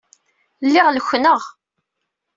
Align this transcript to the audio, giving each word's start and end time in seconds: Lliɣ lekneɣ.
Lliɣ 0.65 0.87
lekneɣ. 0.91 1.41